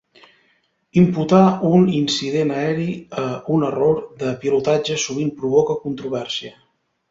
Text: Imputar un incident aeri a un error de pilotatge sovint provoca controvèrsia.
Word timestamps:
Imputar 1.01 1.41
un 1.71 1.85
incident 1.97 2.51
aeri 2.55 2.89
a 3.25 3.27
un 3.57 3.67
error 3.69 4.01
de 4.23 4.33
pilotatge 4.41 4.99
sovint 5.07 5.33
provoca 5.43 5.81
controvèrsia. 5.87 6.55